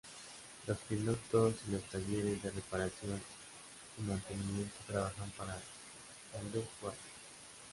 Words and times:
Los 0.65 0.79
pilotos 0.79 1.53
y 1.67 1.73
los 1.73 1.83
talleres 1.83 2.41
de 2.41 2.49
reparación 2.49 3.21
y 3.99 4.01
mantenimiento 4.01 4.73
trabajan 4.87 5.29
para 5.37 5.53
la 5.53 6.41
Luftwaffe. 6.51 6.97